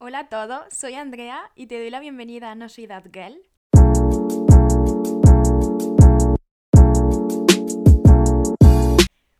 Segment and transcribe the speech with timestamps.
[0.00, 3.36] Hola a todos, soy Andrea y te doy la bienvenida a No Soy That Girl.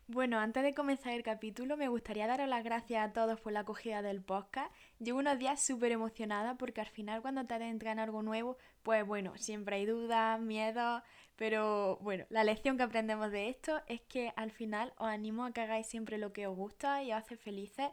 [0.09, 3.61] Bueno, antes de comenzar el capítulo me gustaría daros las gracias a todos por la
[3.61, 4.75] acogida del podcast.
[4.99, 9.07] Llevo unos días súper emocionada porque al final cuando te adentras en algo nuevo, pues
[9.07, 11.05] bueno, siempre hay dudas, miedos,
[11.37, 15.53] pero bueno, la lección que aprendemos de esto es que al final os animo a
[15.53, 17.91] que hagáis siempre lo que os gusta y os hace felices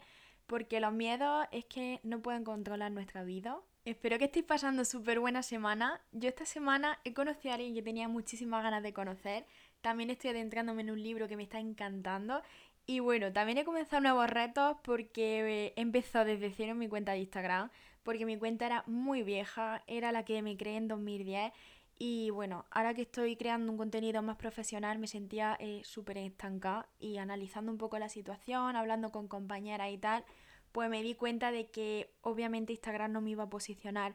[0.48, 3.60] porque los miedos es que no pueden controlar nuestra vida.
[3.86, 6.02] Espero que estéis pasando súper buena semana.
[6.12, 9.46] Yo esta semana he conocido a alguien que tenía muchísimas ganas de conocer.
[9.82, 12.42] También estoy adentrándome en un libro que me está encantando.
[12.88, 17.12] Y bueno, también he comenzado nuevos retos porque he empezado desde cero en mi cuenta
[17.12, 17.70] de Instagram.
[18.02, 21.52] Porque mi cuenta era muy vieja, era la que me creé en 2010.
[21.98, 26.90] Y bueno, ahora que estoy creando un contenido más profesional me sentía eh, súper estancada
[27.00, 30.26] y analizando un poco la situación, hablando con compañeras y tal,
[30.74, 34.14] pues me di cuenta de que obviamente Instagram no me iba a posicionar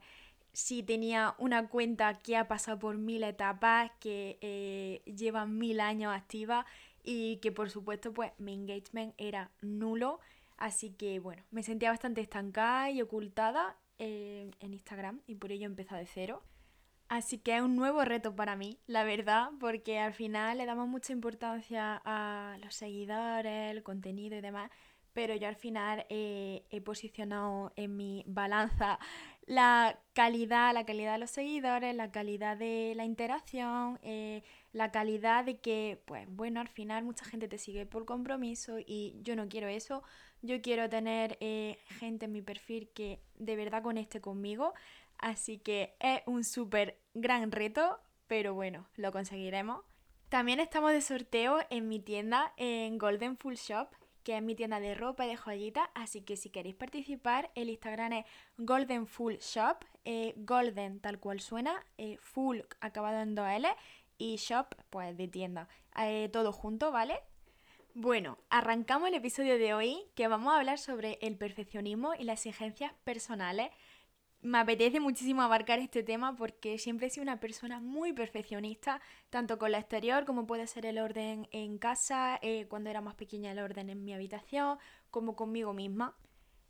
[0.53, 6.15] si tenía una cuenta que ha pasado por mil etapas, que eh, lleva mil años
[6.15, 6.67] activa
[7.03, 10.21] y que por supuesto pues mi engagement era nulo.
[10.59, 15.67] Así que bueno, me sentía bastante estancada y ocultada eh, en Instagram y por ello
[15.67, 16.43] empecé de cero.
[17.11, 20.87] Así que es un nuevo reto para mí, la verdad, porque al final le damos
[20.87, 24.71] mucha importancia a los seguidores, el contenido y demás,
[25.13, 29.01] pero yo al final he posicionado en mi balanza
[29.51, 35.45] la calidad, la calidad de los seguidores, la calidad de la interacción, eh, la calidad
[35.45, 39.49] de que, pues bueno, al final mucha gente te sigue por compromiso y yo no
[39.49, 40.05] quiero eso.
[40.43, 44.73] Yo quiero tener eh, gente en mi perfil que de verdad conecte conmigo.
[45.21, 49.85] Así que es un súper gran reto, pero bueno, lo conseguiremos.
[50.31, 53.89] También estamos de sorteo en mi tienda en Golden Full Shop,
[54.23, 55.89] que es mi tienda de ropa y de joyitas.
[55.95, 58.25] Así que si queréis participar, el Instagram es
[58.57, 63.69] Golden Full Shop, eh, Golden tal cual suena, eh, Full acabado en 2L
[64.17, 65.69] y Shop pues de tienda.
[65.99, 67.21] Eh, todo junto, ¿vale?
[67.95, 72.47] Bueno, arrancamos el episodio de hoy que vamos a hablar sobre el perfeccionismo y las
[72.47, 73.71] exigencias personales
[74.43, 79.59] me apetece muchísimo abarcar este tema porque siempre he sido una persona muy perfeccionista, tanto
[79.59, 83.53] con la exterior como puede ser el orden en casa, eh, cuando era más pequeña
[83.53, 84.79] el orden en mi habitación,
[85.11, 86.17] como conmigo misma.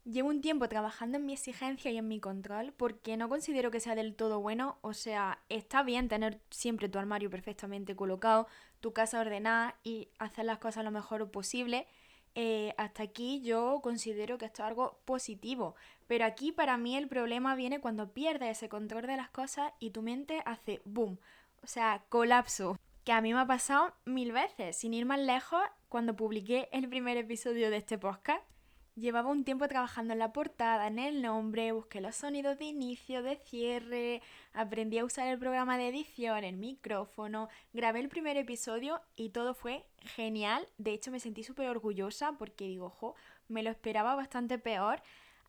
[0.04, 3.80] Llevo un tiempo trabajando en mi exigencia y en mi control porque no considero que
[3.80, 8.48] sea del todo bueno, o sea, está bien tener siempre tu armario perfectamente colocado,
[8.80, 11.86] tu casa ordenada y hacer las cosas lo mejor posible,
[12.34, 15.74] eh, hasta aquí yo considero que esto es algo positivo.
[16.10, 19.90] Pero aquí para mí el problema viene cuando pierdes ese control de las cosas y
[19.90, 21.20] tu mente hace boom.
[21.62, 22.76] O sea, colapso.
[23.04, 24.74] Que a mí me ha pasado mil veces.
[24.74, 28.42] Sin ir más lejos, cuando publiqué el primer episodio de este podcast,
[28.96, 33.22] Llevaba un tiempo trabajando en la portada, en el nombre, busqué los sonidos de inicio,
[33.22, 34.20] de cierre,
[34.52, 39.54] aprendí a usar el programa de edición, el micrófono, grabé el primer episodio y todo
[39.54, 40.66] fue genial.
[40.76, 43.14] De hecho me sentí súper orgullosa porque digo, ojo,
[43.48, 45.00] me lo esperaba bastante peor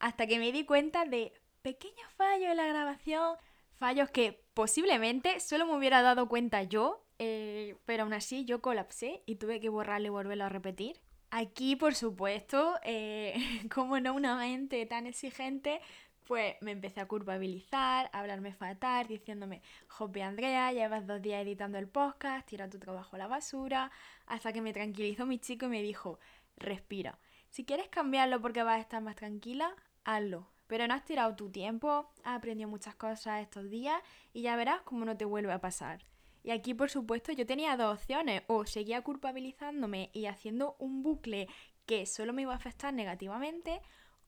[0.01, 1.31] hasta que me di cuenta de
[1.61, 3.37] pequeños fallos en la grabación,
[3.75, 9.21] fallos que posiblemente solo me hubiera dado cuenta yo, eh, pero aún así yo colapsé
[9.27, 10.99] y tuve que borrarlo y volverlo a repetir.
[11.29, 13.35] Aquí, por supuesto, eh,
[13.73, 15.79] como no una mente tan exigente,
[16.25, 21.77] pues me empecé a culpabilizar, a hablarme fatal, diciéndome, jope Andrea, llevas dos días editando
[21.77, 23.91] el podcast, tira tu trabajo a la basura,
[24.25, 26.19] hasta que me tranquilizó mi chico y me dijo,
[26.57, 27.19] respira.
[27.49, 30.51] Si quieres cambiarlo porque vas a estar más tranquila, hazlo.
[30.67, 34.01] Pero no has tirado tu tiempo, has aprendido muchas cosas estos días
[34.33, 36.05] y ya verás cómo no te vuelve a pasar.
[36.43, 38.43] Y aquí, por supuesto, yo tenía dos opciones.
[38.47, 41.47] O seguía culpabilizándome y haciendo un bucle
[41.85, 43.81] que solo me iba a afectar negativamente,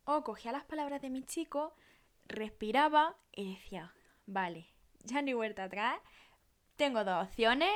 [0.06, 1.74] o cogía las palabras de mi chico,
[2.26, 3.94] respiraba y decía,
[4.26, 4.70] vale,
[5.04, 6.00] ya no hay vuelta atrás,
[6.76, 7.70] tengo dos opciones,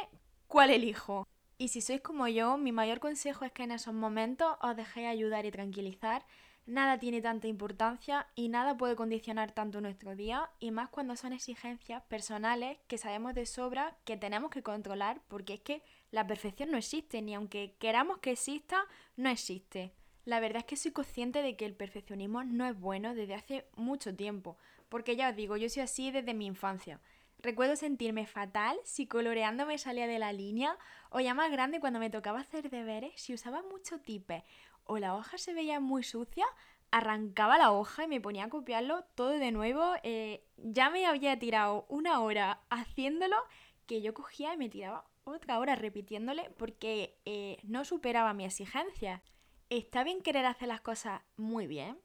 [0.47, 1.27] ¿cuál elijo?
[1.57, 5.07] Y si sois como yo, mi mayor consejo es que en esos momentos os dejéis
[5.07, 6.25] ayudar y tranquilizar
[6.67, 11.31] Nada tiene tanta importancia y nada puede condicionar tanto nuestro día y más cuando son
[11.31, 15.81] exigencias personales que sabemos de sobra que tenemos que controlar porque es que
[16.11, 18.83] la perfección no existe ni aunque queramos que exista,
[19.15, 19.93] no existe.
[20.25, 23.65] La verdad es que soy consciente de que el perfeccionismo no es bueno desde hace
[23.77, 24.57] mucho tiempo,
[24.89, 26.99] porque ya os digo, yo soy así desde mi infancia.
[27.39, 30.77] Recuerdo sentirme fatal si coloreando me salía de la línea
[31.11, 34.43] o ya más grande cuando me tocaba hacer deberes si usaba mucho tipe
[34.87, 36.45] o la hoja se veía muy sucia,
[36.91, 39.93] arrancaba la hoja y me ponía a copiarlo todo de nuevo.
[40.03, 43.37] Eh, ya me había tirado una hora haciéndolo
[43.85, 49.21] que yo cogía y me tiraba otra hora repitiéndole porque eh, no superaba mi exigencia.
[49.69, 51.97] ¿Está bien querer hacer las cosas muy bien?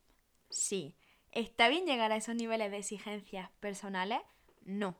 [0.50, 0.96] Sí.
[1.30, 4.20] ¿Está bien llegar a esos niveles de exigencias personales?
[4.64, 4.96] No.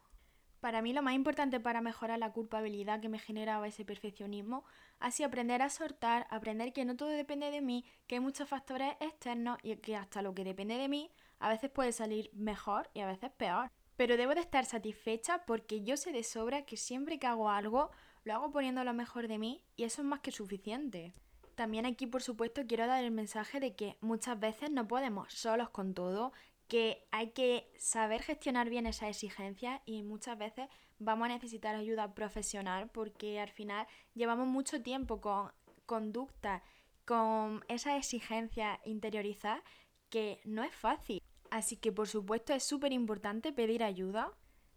[0.61, 4.65] Para mí lo más importante para mejorar la culpabilidad que me generaba ese perfeccionismo
[5.11, 8.95] sido aprender a soltar, aprender que no todo depende de mí, que hay muchos factores
[9.01, 13.01] externos y que hasta lo que depende de mí a veces puede salir mejor y
[13.01, 13.71] a veces peor.
[13.97, 17.91] Pero debo de estar satisfecha porque yo sé de sobra que siempre que hago algo
[18.25, 21.13] lo hago poniendo lo mejor de mí y eso es más que suficiente.
[21.55, 25.71] También aquí, por supuesto, quiero dar el mensaje de que muchas veces no podemos solos
[25.71, 26.33] con todo
[26.73, 32.15] que hay que saber gestionar bien esas exigencias y muchas veces vamos a necesitar ayuda
[32.15, 35.53] profesional porque al final llevamos mucho tiempo con
[35.85, 36.63] conductas,
[37.05, 39.61] con esas exigencias interiorizadas
[40.09, 41.23] que no es fácil.
[41.51, 44.33] Así que por supuesto es súper importante pedir ayuda.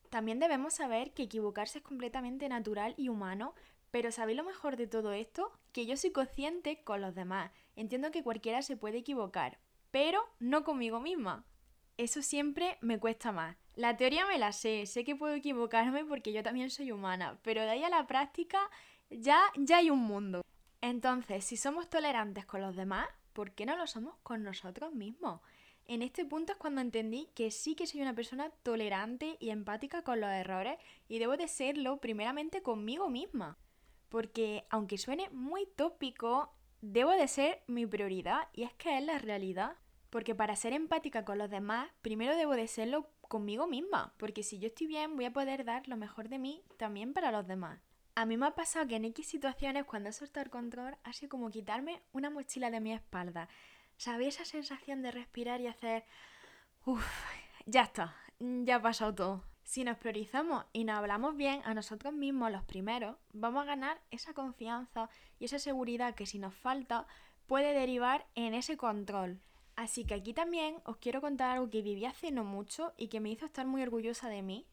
[0.09, 3.55] También debemos saber que equivocarse es completamente natural y humano,
[3.91, 5.49] pero ¿sabéis lo mejor de todo esto?
[5.71, 7.53] Que yo soy consciente con los demás.
[7.77, 9.59] Entiendo que cualquiera se puede equivocar,
[9.91, 11.45] pero no conmigo misma
[11.97, 13.57] eso siempre me cuesta más.
[13.75, 17.61] La teoría me la sé, sé que puedo equivocarme porque yo también soy humana, pero
[17.61, 18.69] de ahí a la práctica
[19.09, 20.41] ya, ya hay un mundo.
[20.81, 25.41] Entonces, si somos tolerantes con los demás, ¿por qué no lo somos con nosotros mismos?
[25.87, 30.03] En este punto es cuando entendí que sí que soy una persona tolerante y empática
[30.03, 30.77] con los errores
[31.07, 33.57] y debo de serlo primeramente conmigo misma.
[34.09, 39.19] Porque aunque suene muy tópico, debo de ser mi prioridad y es que es la
[39.19, 39.75] realidad.
[40.15, 44.59] Porque para ser empática con los demás, primero debo de serlo conmigo misma, porque si
[44.59, 47.81] yo estoy bien voy a poder dar lo mejor de mí también para los demás.
[48.15, 51.11] A mí me ha pasado que en X situaciones cuando he soltado el control ha
[51.11, 53.49] sido como quitarme una mochila de mi espalda.
[53.97, 56.05] ¿Sabéis esa sensación de respirar y hacer...
[56.85, 57.05] Uff,
[57.65, 59.43] ya está, ya ha pasado todo.
[59.63, 63.99] Si nos priorizamos y nos hablamos bien a nosotros mismos los primeros, vamos a ganar
[64.11, 65.09] esa confianza
[65.39, 67.05] y esa seguridad que si nos falta
[67.47, 69.41] puede derivar en ese control.
[69.75, 73.19] Así que aquí también os quiero contar algo que viví hace no mucho y que
[73.19, 74.65] me hizo estar muy orgullosa de mí.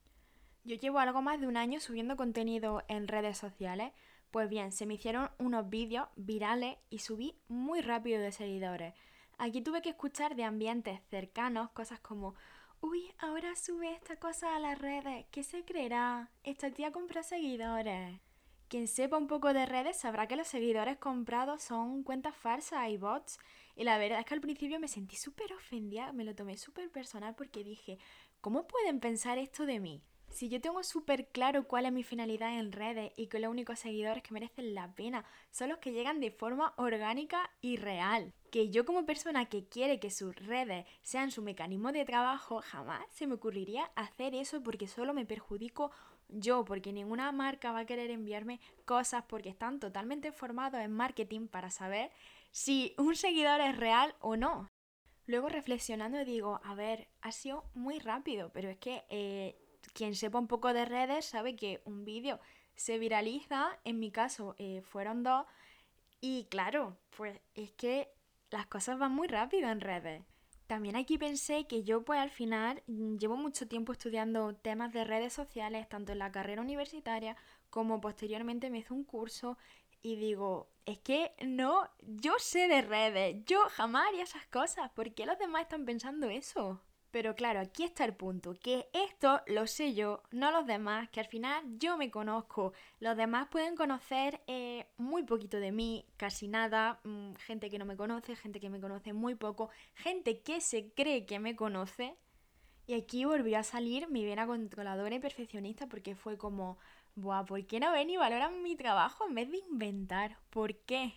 [0.65, 3.93] Yo llevo algo más de un año subiendo contenido en redes sociales.
[4.31, 8.95] Pues bien, se me hicieron unos vídeos virales y subí muy rápido de seguidores.
[9.39, 12.35] Aquí tuve que escuchar de ambientes cercanos cosas como
[12.81, 16.31] Uy, ahora sube esta cosa a las redes, ¿qué se creerá?
[16.43, 18.21] Esta tía compra seguidores.
[18.69, 22.97] Quien sepa un poco de redes sabrá que los seguidores comprados son cuentas falsas y
[22.97, 23.39] bots
[23.75, 26.91] y la verdad es que al principio me sentí súper ofendida, me lo tomé súper
[26.91, 27.99] personal porque dije,
[28.41, 30.03] ¿cómo pueden pensar esto de mí?
[30.33, 33.79] Si yo tengo súper claro cuál es mi finalidad en redes y que los únicos
[33.79, 38.33] seguidores que merecen la pena son los que llegan de forma orgánica y real.
[38.51, 43.05] Que yo como persona que quiere que sus redes sean su mecanismo de trabajo, jamás
[43.11, 45.91] se me ocurriría hacer eso porque solo me perjudico
[46.29, 51.47] yo, porque ninguna marca va a querer enviarme cosas porque están totalmente formados en marketing
[51.47, 52.11] para saber
[52.53, 54.71] si un seguidor es real o no.
[55.27, 59.57] Luego reflexionando digo, a ver, ha sido muy rápido, pero es que eh,
[59.95, 62.39] quien sepa un poco de redes sabe que un vídeo
[62.77, 65.47] se viraliza, en mi caso eh, fueron dos,
[66.21, 68.09] y claro, pues es que
[68.51, 70.23] las cosas van muy rápido en redes.
[70.67, 75.05] También aquí pensé que yo pues al final mm, llevo mucho tiempo estudiando temas de
[75.05, 77.37] redes sociales, tanto en la carrera universitaria
[77.71, 79.59] como posteriormente me hice un curso
[80.03, 85.15] y digo, es que no, yo sé de redes, yo jamás haría esas cosas, ¿por
[85.15, 86.81] qué los demás están pensando eso?
[87.13, 91.21] Pero claro, aquí está el punto, que esto lo sé yo, no los demás, que
[91.21, 92.73] al final yo me conozco.
[93.01, 97.85] Los demás pueden conocer eh, muy poquito de mí, casi nada, mm, gente que no
[97.85, 102.17] me conoce, gente que me conoce muy poco, gente que se cree que me conoce.
[102.87, 106.79] Y aquí volvió a salir mi vena controladora y perfeccionista porque fue como,
[107.15, 110.39] Buah, ¿por qué no ven y valoran mi trabajo en vez de inventar?
[110.49, 111.13] ¿Por qué?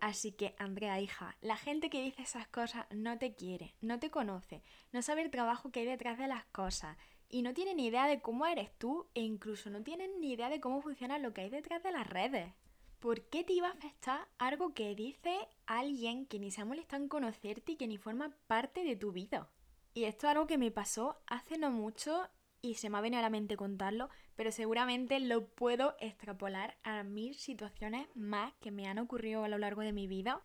[0.00, 4.10] Así que, Andrea, hija, la gente que dice esas cosas no te quiere, no te
[4.10, 4.62] conoce,
[4.92, 6.96] no sabe el trabajo que hay detrás de las cosas
[7.28, 10.48] y no tiene ni idea de cómo eres tú e incluso no tienen ni idea
[10.48, 12.52] de cómo funciona lo que hay detrás de las redes.
[13.00, 17.02] ¿Por qué te iba a afectar algo que dice alguien que ni se ha molestado
[17.02, 19.50] en conocerte y que ni forma parte de tu vida?
[19.94, 22.28] Y esto es algo que me pasó hace no mucho
[22.62, 27.02] y se me ha venido a la mente contarlo, pero seguramente lo puedo extrapolar a
[27.02, 30.42] mil situaciones más que me han ocurrido a lo largo de mi vida.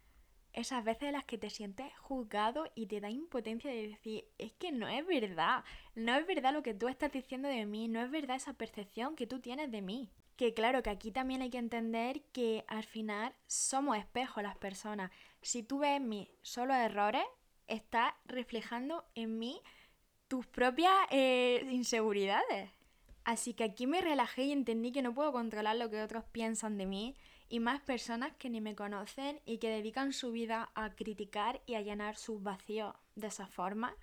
[0.53, 4.51] Esas veces en las que te sientes juzgado y te da impotencia de decir, es
[4.53, 5.63] que no es verdad,
[5.95, 9.15] no es verdad lo que tú estás diciendo de mí, no es verdad esa percepción
[9.15, 10.09] que tú tienes de mí.
[10.35, 15.11] Que claro, que aquí también hay que entender que al final somos espejos las personas.
[15.41, 17.23] Si tú ves mis solo errores,
[17.67, 19.61] estás reflejando en mí
[20.27, 22.71] tus propias eh, inseguridades.
[23.23, 26.77] Así que aquí me relajé y entendí que no puedo controlar lo que otros piensan
[26.77, 27.15] de mí
[27.49, 31.75] y más personas que ni me conocen y que dedican su vida a criticar y
[31.75, 33.95] a llenar sus vacíos de esa forma.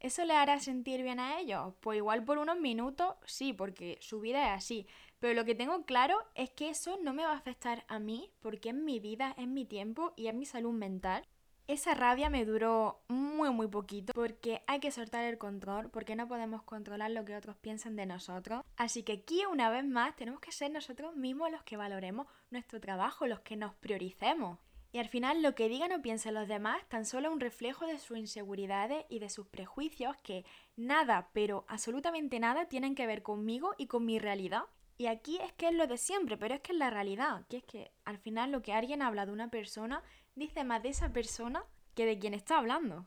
[0.00, 1.74] ¿Eso le hará sentir bien a ellos?
[1.80, 4.86] Pues igual por unos minutos, sí, porque su vida es así.
[5.18, 8.30] Pero lo que tengo claro es que eso no me va a afectar a mí,
[8.40, 11.26] porque es mi vida, es mi tiempo y es mi salud mental.
[11.70, 16.26] Esa rabia me duró muy muy poquito porque hay que soltar el control, porque no
[16.26, 18.64] podemos controlar lo que otros piensan de nosotros.
[18.76, 22.80] Así que aquí una vez más tenemos que ser nosotros mismos los que valoremos nuestro
[22.80, 24.58] trabajo, los que nos prioricemos.
[24.90, 27.86] Y al final lo que digan o piensen los demás tan solo es un reflejo
[27.86, 33.22] de sus inseguridades y de sus prejuicios que nada, pero absolutamente nada tienen que ver
[33.22, 34.64] conmigo y con mi realidad.
[35.00, 37.56] Y aquí es que es lo de siempre, pero es que es la realidad, que
[37.56, 40.02] es que al final lo que alguien habla de una persona
[40.40, 43.06] dice más de esa persona que de quien está hablando.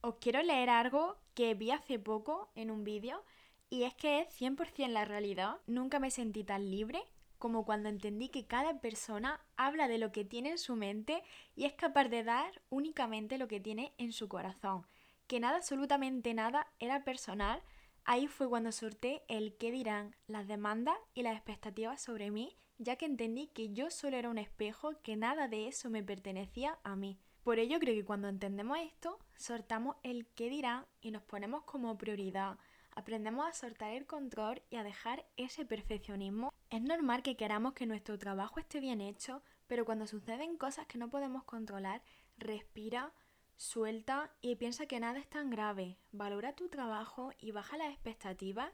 [0.00, 3.24] Os quiero leer algo que vi hace poco en un vídeo
[3.68, 5.58] y es que es 100% la realidad.
[5.66, 7.02] Nunca me sentí tan libre
[7.38, 11.22] como cuando entendí que cada persona habla de lo que tiene en su mente
[11.54, 14.86] y es capaz de dar únicamente lo que tiene en su corazón.
[15.26, 17.62] Que nada, absolutamente nada, era personal.
[18.04, 22.96] Ahí fue cuando sorté el qué dirán, las demandas y las expectativas sobre mí ya
[22.96, 26.96] que entendí que yo solo era un espejo, que nada de eso me pertenecía a
[26.96, 27.18] mí.
[27.42, 31.96] Por ello creo que cuando entendemos esto, soltamos el qué dirá y nos ponemos como
[31.96, 32.58] prioridad.
[32.94, 36.52] Aprendemos a soltar el control y a dejar ese perfeccionismo.
[36.70, 40.98] Es normal que queramos que nuestro trabajo esté bien hecho, pero cuando suceden cosas que
[40.98, 42.02] no podemos controlar,
[42.36, 43.12] respira,
[43.56, 45.96] suelta y piensa que nada es tan grave.
[46.12, 48.72] Valora tu trabajo y baja las expectativas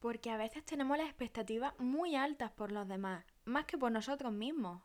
[0.00, 4.32] porque a veces tenemos las expectativas muy altas por los demás, más que por nosotros
[4.32, 4.82] mismos.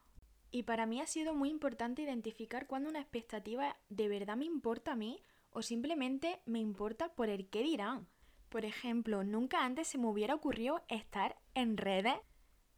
[0.52, 4.94] Y para mí ha sido muy importante identificar cuando una expectativa de verdad me importa
[4.94, 8.08] a mí o simplemente me importa por el qué dirán.
[8.50, 12.16] Por ejemplo, nunca antes se me hubiera ocurrido estar en redes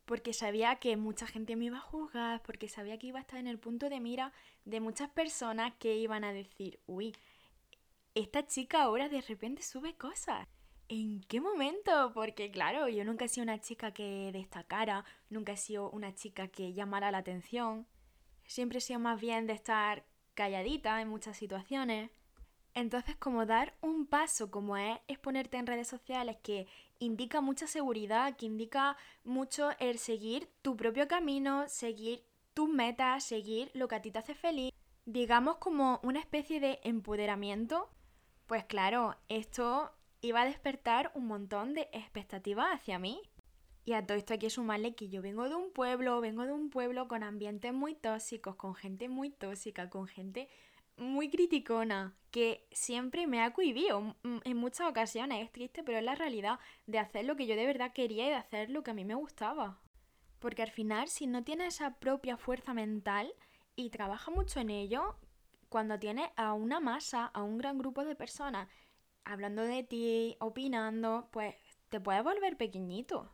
[0.06, 3.40] porque sabía que mucha gente me iba a juzgar, porque sabía que iba a estar
[3.40, 4.34] en el punto de mira
[4.66, 7.16] de muchas personas que iban a decir, uy,
[8.14, 10.48] esta chica ahora de repente sube cosas.
[10.90, 12.12] ¿En qué momento?
[12.14, 16.48] Porque claro, yo nunca he sido una chica que destacara, nunca he sido una chica
[16.48, 17.88] que llamara la atención.
[18.46, 22.12] Siempre he sido más bien de estar calladita en muchas situaciones.
[22.76, 26.68] Entonces, como dar un paso como es exponerte en redes sociales que
[27.00, 32.24] indica mucha seguridad, que indica mucho el seguir tu propio camino, seguir
[32.54, 34.74] tus metas, seguir lo que a ti te hace feliz,
[35.06, 37.90] digamos como una especie de empoderamiento,
[38.48, 39.92] pues claro, esto
[40.24, 43.22] iba a despertar un montón de expectativas hacia mí.
[43.86, 46.54] Y a todo esto hay que sumarle que yo vengo de un pueblo, vengo de
[46.54, 50.48] un pueblo con ambientes muy tóxicos, con gente muy tóxica, con gente
[50.96, 55.44] muy criticona, que siempre me ha cohibido en muchas ocasiones.
[55.44, 58.30] Es triste, pero es la realidad de hacer lo que yo de verdad quería y
[58.30, 59.82] de hacer lo que a mí me gustaba.
[60.40, 63.34] Porque al final, si no tienes esa propia fuerza mental
[63.76, 65.18] y trabajas mucho en ello,
[65.68, 68.70] cuando tienes a una masa, a un gran grupo de personas
[69.26, 71.56] hablando de ti, opinando, pues
[71.90, 73.32] te puedes volver pequeñito.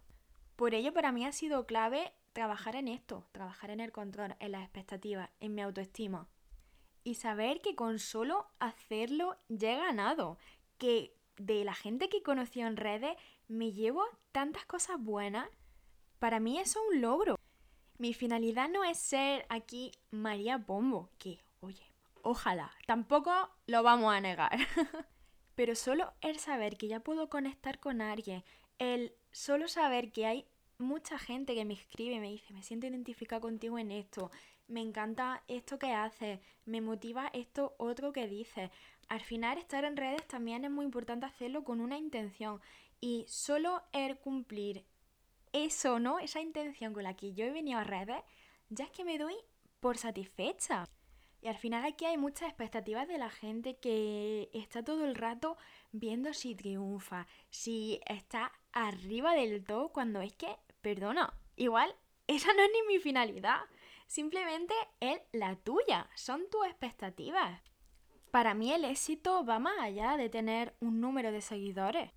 [0.56, 4.52] Por ello para mí ha sido clave trabajar en esto, trabajar en el control, en
[4.52, 6.28] las expectativas, en mi autoestima.
[7.04, 10.38] Y saber que con solo hacerlo ya he ganado,
[10.78, 13.16] que de la gente que conocí en redes
[13.48, 15.48] me llevo tantas cosas buenas.
[16.20, 17.36] Para mí eso es un logro.
[17.98, 21.84] Mi finalidad no es ser aquí María Bombo, que, oye,
[22.22, 23.32] ojalá, tampoco
[23.66, 24.52] lo vamos a negar.
[25.60, 28.46] pero solo el saber que ya puedo conectar con alguien,
[28.78, 30.46] el solo saber que hay
[30.78, 34.32] mucha gente que me escribe y me dice, me siento identificada contigo en esto,
[34.70, 38.72] me encanta esto que haces, me motiva esto otro que dices.
[39.10, 42.62] Al final estar en redes también es muy importante hacerlo con una intención
[43.02, 44.86] y solo el cumplir
[45.52, 46.20] eso, ¿no?
[46.20, 48.24] Esa intención con la que yo he venido a redes,
[48.70, 49.36] ya es que me doy
[49.82, 50.86] por satisfecha.
[51.42, 55.58] Y al final aquí hay muchas expectativas de la gente que está todo el rato
[55.92, 61.96] viendo si triunfa, si está arriba del todo, cuando es que, perdona, igual
[62.28, 63.62] esa no es ni mi finalidad,
[64.06, 67.62] simplemente es la tuya, son tus expectativas.
[68.32, 72.12] Para mí el éxito va más allá de tener un número de seguidores.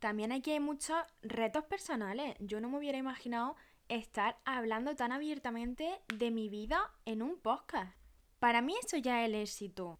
[0.00, 2.36] También aquí hay muchos retos personales.
[2.40, 3.56] Yo no me hubiera imaginado
[3.88, 8.03] estar hablando tan abiertamente de mi vida en un podcast.
[8.44, 9.98] Para mí eso ya es el éxito.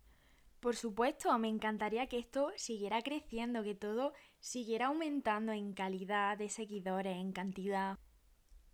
[0.60, 6.50] Por supuesto, me encantaría que esto siguiera creciendo, que todo siguiera aumentando en calidad de
[6.50, 7.98] seguidores, en cantidad,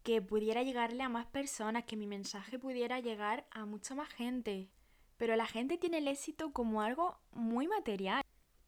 [0.02, 4.72] que pudiera llegarle a más personas, que mi mensaje pudiera llegar a mucha más gente.
[5.16, 8.24] Pero la gente tiene el éxito como algo muy material.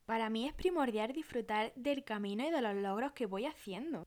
[0.06, 4.06] Para mí es primordial disfrutar del camino y de los logros que voy haciendo.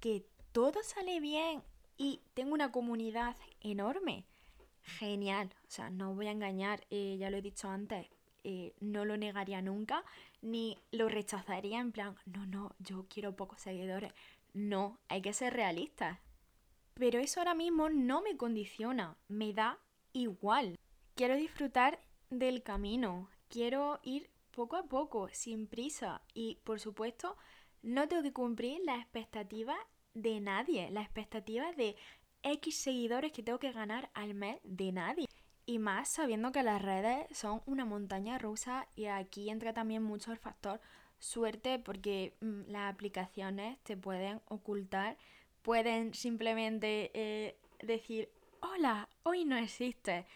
[0.00, 1.62] Que todo sale bien
[1.98, 4.24] y tengo una comunidad enorme.
[4.84, 8.06] Genial, o sea, no voy a engañar, eh, ya lo he dicho antes,
[8.44, 10.04] eh, no lo negaría nunca,
[10.42, 14.12] ni lo rechazaría en plan, no, no, yo quiero pocos seguidores.
[14.52, 16.18] No, hay que ser realistas.
[16.94, 19.78] Pero eso ahora mismo no me condiciona, me da
[20.12, 20.78] igual.
[21.16, 21.98] Quiero disfrutar
[22.30, 27.36] del camino, quiero ir poco a poco, sin prisa y por supuesto
[27.82, 29.78] no tengo que cumplir las expectativas
[30.14, 31.96] de nadie, las expectativas de
[32.44, 35.26] X seguidores que tengo que ganar al mes de nadie.
[35.66, 40.30] Y más sabiendo que las redes son una montaña rusa y aquí entra también mucho
[40.30, 40.80] el factor
[41.18, 45.16] suerte porque mm, las aplicaciones te pueden ocultar,
[45.62, 48.28] pueden simplemente eh, decir,
[48.60, 50.26] hola, hoy no existe.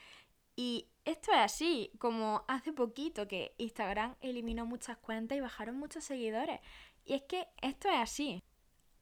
[0.56, 6.04] Y esto es así, como hace poquito que Instagram eliminó muchas cuentas y bajaron muchos
[6.04, 6.60] seguidores.
[7.04, 8.42] Y es que esto es así.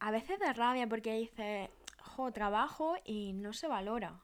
[0.01, 1.71] A veces da rabia porque dices,
[2.17, 4.21] jo, trabajo y no se valora.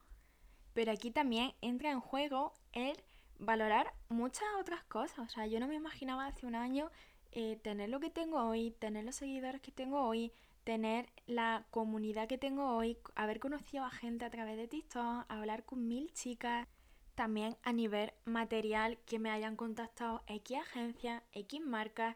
[0.73, 2.97] Pero aquí también entra en juego el
[3.37, 5.19] valorar muchas otras cosas.
[5.19, 6.89] O sea, yo no me imaginaba hace un año
[7.31, 10.31] eh, tener lo que tengo hoy, tener los seguidores que tengo hoy,
[10.63, 15.63] tener la comunidad que tengo hoy, haber conocido a gente a través de TikTok, hablar
[15.63, 16.67] con mil chicas.
[17.15, 22.15] También a nivel material que me hayan contactado X agencias, X marcas.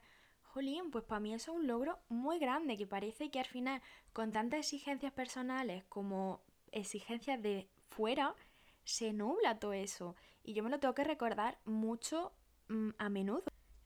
[0.57, 3.79] Jolín, pues para mí eso es un logro muy grande que parece que al final
[4.11, 8.33] con tantas exigencias personales como exigencias de fuera,
[8.83, 10.15] se nubla todo eso.
[10.43, 12.33] Y yo me lo tengo que recordar mucho
[12.69, 13.43] mm, a menudo.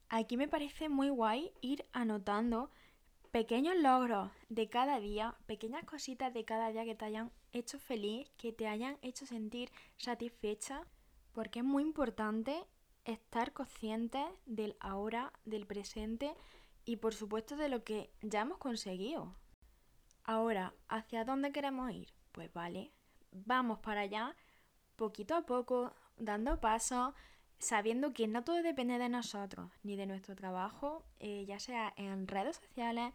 [0.07, 2.71] Aquí me parece muy guay ir anotando
[3.31, 8.29] pequeños logros de cada día, pequeñas cositas de cada día que te hayan hecho feliz,
[8.37, 10.87] que te hayan hecho sentir satisfecha,
[11.33, 12.63] porque es muy importante
[13.03, 16.33] estar consciente del ahora, del presente
[16.85, 19.35] y por supuesto de lo que ya hemos conseguido.
[20.23, 22.13] Ahora, ¿hacia dónde queremos ir?
[22.31, 22.91] Pues vale,
[23.31, 24.35] vamos para allá
[24.95, 27.13] poquito a poco, dando pasos,
[27.59, 32.27] sabiendo que no todo depende de nosotros, ni de nuestro trabajo, eh, ya sea en
[32.27, 33.13] redes sociales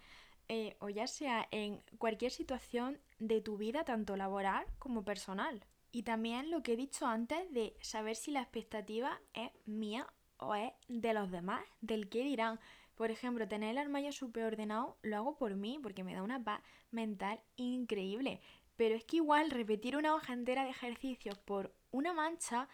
[0.49, 5.65] eh, o ya sea en cualquier situación de tu vida, tanto laboral como personal.
[5.91, 10.55] Y también lo que he dicho antes de saber si la expectativa es mía o
[10.55, 12.61] es de los demás, del que dirán.
[12.97, 16.43] Por ejemplo, tener el armario súper ordenado lo hago por mí porque me da una
[16.43, 18.41] paz mental increíble.
[18.76, 22.69] Pero es que igual repetir una hoja entera de ejercicios por una mancha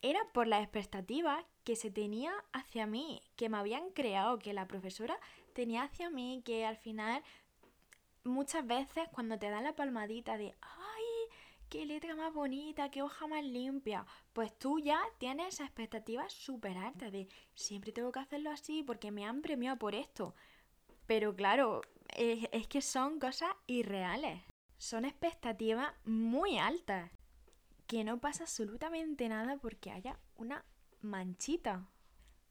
[0.00, 4.66] era por la expectativa que se tenía hacia mí, que me habían creado, que la
[4.68, 5.18] profesora
[5.52, 7.22] tenía hacia mí, que al final
[8.24, 10.54] muchas veces cuando te dan la palmadita de.
[11.68, 12.90] ¡Qué letra más bonita!
[12.90, 14.06] ¡Qué hoja más limpia!
[14.32, 19.10] Pues tú ya tienes esa expectativa súper alta de siempre tengo que hacerlo así porque
[19.10, 20.34] me han premiado por esto.
[21.06, 21.82] Pero claro,
[22.16, 24.42] es que son cosas irreales
[24.78, 27.10] son expectativas muy altas.
[27.86, 30.64] Que no pasa absolutamente nada porque haya una
[31.00, 31.88] manchita.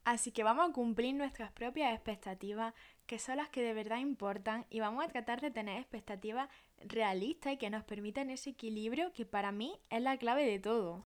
[0.04, 2.74] Así que vamos a cumplir nuestras propias expectativas,
[3.06, 6.50] que son las que de verdad importan, y vamos a tratar de tener expectativas
[6.86, 11.06] realistas y que nos permitan ese equilibrio que para mí es la clave de todo.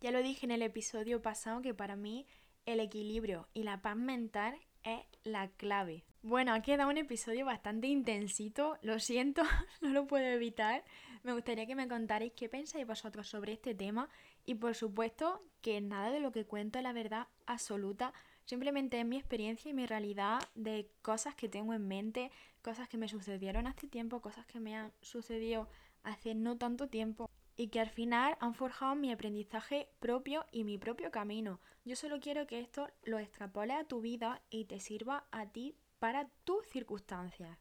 [0.00, 2.26] Ya lo dije en el episodio pasado que para mí
[2.66, 6.04] el equilibrio y la paz mental es la clave.
[6.22, 9.42] Bueno, ha quedado un episodio bastante intensito, lo siento,
[9.80, 10.84] no lo puedo evitar.
[11.22, 14.08] Me gustaría que me contarais qué pensáis vosotros sobre este tema
[14.44, 18.12] y por supuesto que nada de lo que cuento es la verdad absoluta,
[18.48, 22.30] simplemente es mi experiencia y mi realidad de cosas que tengo en mente,
[22.62, 25.68] cosas que me sucedieron hace tiempo, cosas que me han sucedido
[26.02, 30.78] hace no tanto tiempo y que al final han forjado mi aprendizaje propio y mi
[30.78, 31.60] propio camino.
[31.84, 35.76] Yo solo quiero que esto lo extrapole a tu vida y te sirva a ti
[35.98, 37.58] para tus circunstancias.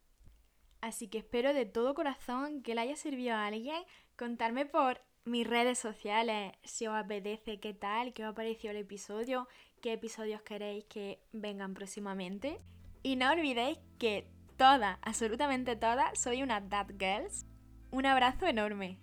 [0.79, 3.83] Así que espero de todo corazón que le haya servido a alguien
[4.15, 8.77] contarme por mis redes sociales si os apetece qué tal, qué os ha parecido el
[8.77, 9.47] episodio,
[9.81, 12.59] qué episodios queréis que vengan próximamente.
[13.03, 17.45] Y no olvidéis que todas, absolutamente todas, soy una That Girls.
[17.91, 18.99] Un abrazo enorme.